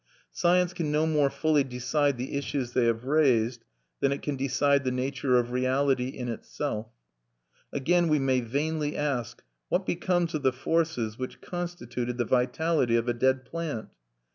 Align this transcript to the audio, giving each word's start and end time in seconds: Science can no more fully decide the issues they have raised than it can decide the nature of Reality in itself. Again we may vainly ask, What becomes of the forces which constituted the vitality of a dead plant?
Science 0.31 0.73
can 0.73 0.91
no 0.91 1.05
more 1.05 1.29
fully 1.29 1.63
decide 1.63 2.17
the 2.17 2.33
issues 2.35 2.71
they 2.73 2.85
have 2.85 3.03
raised 3.03 3.63
than 3.99 4.11
it 4.11 4.23
can 4.23 4.35
decide 4.35 4.83
the 4.83 4.89
nature 4.89 5.37
of 5.37 5.51
Reality 5.51 6.07
in 6.07 6.27
itself. 6.27 6.87
Again 7.71 8.07
we 8.09 8.17
may 8.17 8.41
vainly 8.41 8.97
ask, 8.97 9.43
What 9.69 9.85
becomes 9.85 10.33
of 10.33 10.41
the 10.41 10.51
forces 10.53 11.19
which 11.19 11.39
constituted 11.39 12.17
the 12.17 12.25
vitality 12.25 12.95
of 12.95 13.07
a 13.07 13.13
dead 13.13 13.45
plant? 13.45 13.89